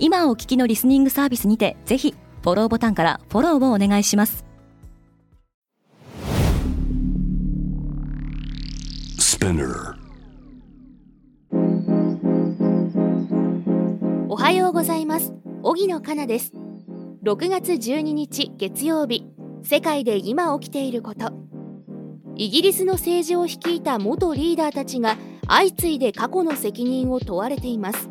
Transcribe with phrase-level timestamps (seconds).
[0.00, 4.44] 今お聞きのリスニングサービスにてぜひフォローボタンからフォローをお願いします。
[14.28, 15.32] おはようございます。
[15.62, 16.52] 荻野かなです。
[17.24, 19.24] 6月12日月曜日。
[19.62, 21.32] 世界で今起きていること。
[22.36, 25.16] イギリスの政治を率いた元リーダーたちが
[25.48, 28.08] 相次いで過去の責任を問われています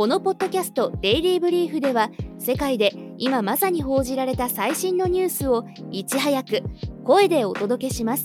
[0.00, 6.62] このポッドキャスト「デイリー・ブリーフ」では世界で今まさに報じられた最新のニュースをいち早く
[7.04, 8.24] 声でお届けします。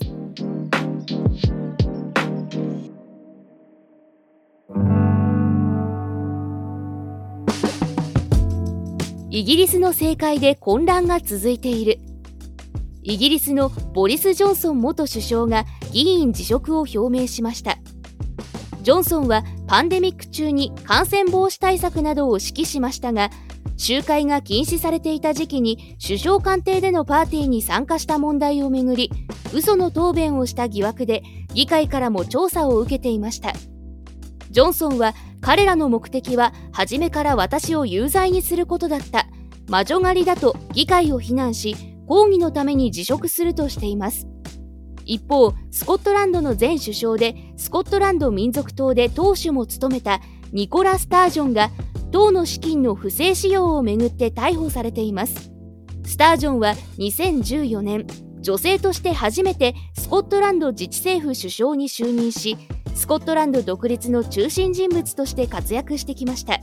[9.30, 12.00] イギリスの政界で混乱が続いている。
[13.04, 17.78] イギリスのボリス・ジョンソン元首相が議員辞職を表明しました。
[18.82, 23.30] ジョンソンはパンデミック中に感染防止対策などを指揮しましたが
[23.78, 29.12] 集会が禁止されていた時期に首相官邸でのパーティーに参加した問題をめぐり
[29.54, 33.54] 嘘の答弁をした疑惑で議会からも調査を受けていました。
[34.52, 39.28] ジョンソンは彼らの目的は初めから私を有罪にすることだった。
[39.68, 41.76] 魔女狩りだと議会を非難し
[42.08, 44.28] 抗議のために辞職するとしています。
[45.06, 50.20] 一方スコットランドの前首相でスコットランド民族党で党首も務めた
[50.52, 51.70] ニコラ・スタージョンが
[52.12, 55.52] 党の資金の不正使用をめぐって逮捕されています。
[56.06, 58.06] スタージョンは2014年
[58.40, 62.58] 女性として初めてスコットランド自治政府首相に就任し
[62.94, 66.60] スコットランド独立の中心人物として活躍してきました。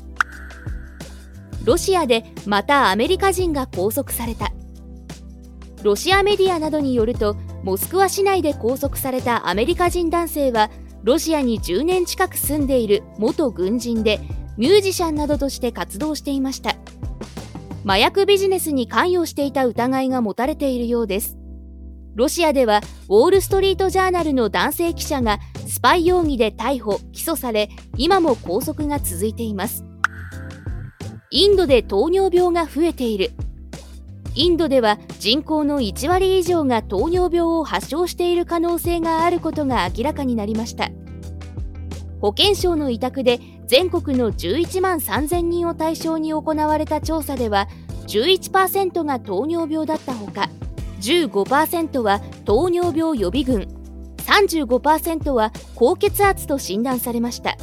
[1.64, 4.52] ロシアでまたアメリカ人が拘束された。
[5.82, 10.70] ロシアメディアなどによるとモスクワ市内で拘束されたアメリカ人男性は
[11.04, 14.20] ロシアに10年近く住んでいる元軍人で
[14.56, 16.74] ミュージシャンなどとして活動していました。
[17.84, 21.36] 麻薬ビジネスに関与していた疑いが持たれているようです。
[22.14, 29.84] ロシアではウォール・ストリート・ジャーナルの男性記者がスパイ容疑で逮捕・起訴され今も拘束が続いています。
[31.30, 33.30] インドで糖尿病が増えている。
[34.34, 40.90] インドでは人口の1割以上が糖尿病を発症している可能性があることが明らかになりました。
[42.20, 47.68] 保健省の委託で全国の11万3000人を対象に行われた調査では
[48.06, 50.48] 11%が糖尿病だったほか
[51.00, 53.66] 15%は糖尿病予備軍
[54.18, 57.56] 35%は高血圧と診断されました。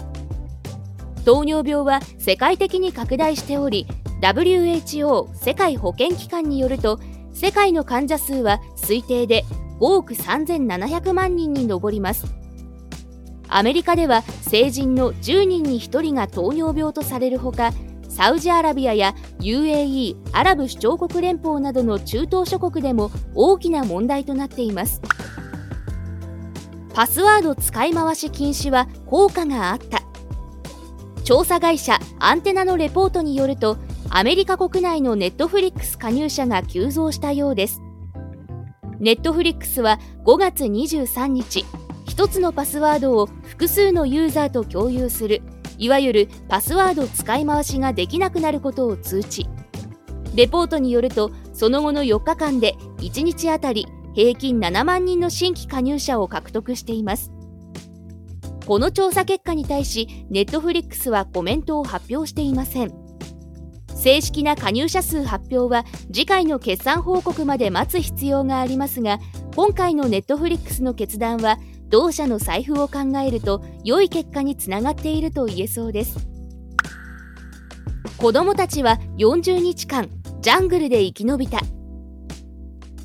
[1.30, 3.86] 糖尿病は世界的に拡大しており
[4.20, 7.00] WHO 世界保健機関によると
[7.36, 9.46] 世界の患者数は推定で
[9.80, 12.26] 5億3700万人に上ります。
[13.48, 17.74] アメリカでは成人の10人に1人が糖尿病とされるほか
[18.10, 25.00] サウジアラビアや UAE アラブ首長国連邦などの中東諸国でも大きな問題となっています。
[26.96, 30.09] パスワード使い回し禁止は効果があった。
[31.30, 33.78] 調査会社アンテナのレポートによると
[34.10, 37.84] アメリカ国内のネットフリックス加入者が急増したようです。
[39.00, 41.66] ネットフリックスは5月23日
[42.08, 45.44] 1つのパスワードを複数のユーザーと共有する
[45.78, 49.46] いわゆるパスワード使い回しができなくなることを通知。
[50.34, 53.86] レポートによるとその後の4日間で1日あたり
[54.16, 57.32] 平均7万人の新規加入者を獲得しています。
[58.70, 62.94] この調査結果に対しネットフリックスはコメントを発表していません。
[63.96, 69.18] 正式な加入者数発表は次回の決算報告まで待つ必要がありますが
[69.56, 71.58] 今回のネットフリックスの決断は
[71.88, 76.28] 同社の財布を考えると良い結果につながっていると言えそうです。
[78.20, 80.10] 子供たちは40日間
[80.42, 81.60] ジャングルで生き延びた。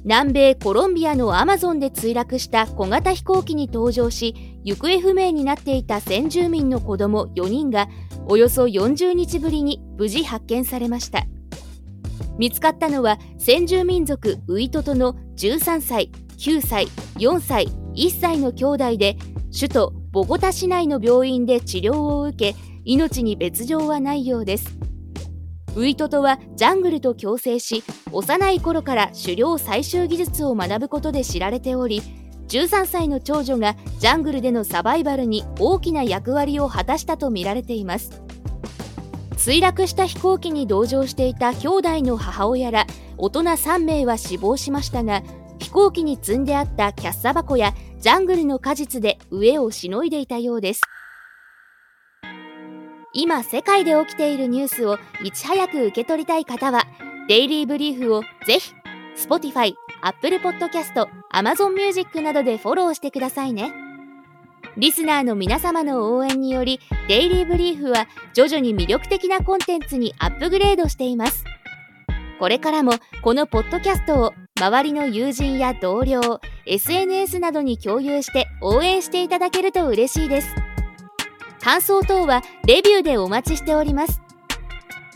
[0.04, 7.88] 南米コロンビアのアマゾンで墜落した小型飛行機に搭乗し行方不明になっていた先住民の子供4人が
[8.26, 11.24] およそ40日ぶりに無事発見されました。
[12.38, 19.16] 見つかったのは先住民族ウイトトの13歳9歳4歳1歳の兄弟で
[19.52, 24.76] 首都ボゴタ市内の病院で治療を受け命に別状はないようです。
[25.76, 27.82] ウイトトはジャングルと共生し
[28.12, 32.00] 幼い頃から狩猟採集技術を学ぶことで知られており
[32.48, 38.22] 13歳の長女がジャングルでのサバイバルに大きな役割を果たしたとみられています。
[39.36, 42.86] 墜落した飛行機に同乗していた兄弟の母親ら
[43.18, 45.22] 大人3名は死亡しましたが
[45.58, 50.82] 飛行機に積んであったキャッサバコやジャングルの果実で飢えをしのいでいたようです。
[53.12, 56.84] 今世界で起きているニュースをいち早く受け取りたい方は
[57.28, 58.72] デイリーブリーフをぜひ
[59.16, 59.74] Spotify、
[60.04, 63.72] Apple Podcast、Amazon Music などでフォローしてくださいね。
[64.76, 66.78] リスナーの皆様の応援により
[67.08, 71.44] デイリーブリーフは徐々に魅力的なコンテンツにアップグレードしています。
[72.38, 72.92] これからも
[73.22, 80.48] このポッドキャストを周りの友人や同僚 SNS などに共有して応援していただけると嬉しいです。
[81.62, 84.20] 感想等はレビューでお待ちしております。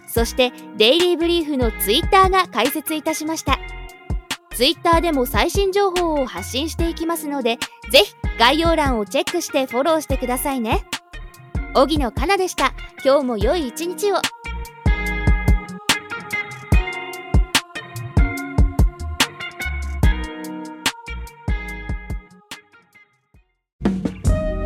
[0.06, 3.58] そしてデイリーブリーフのツイッターが開設いたしました。
[4.58, 7.58] ツイッターでも最新情報を発信していきますので
[7.92, 10.84] ぜひ概要欄をチェックしてフォローしてくださいね。
[11.74, 12.74] 荻野かなでした。
[13.04, 14.16] 今日も良い一日を。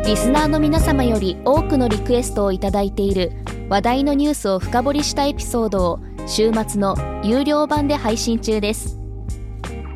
[0.07, 3.31] リスナーの皆様より多くのリクエストをいただいている
[3.69, 9.02] 話題のニュースを深掘りしたエピソードを週末の有料版で配信中です。